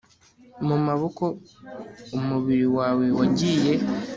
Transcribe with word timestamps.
mu 0.67 0.75
maboko 0.85 1.23
umubiri 2.17 2.67
wawe 2.77 3.05
wagiye 3.17 3.73